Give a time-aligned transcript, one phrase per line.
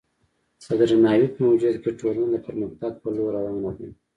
[0.67, 3.89] د درناوي په موجودیت کې ټولنه د پرمختګ په لور روانه ده.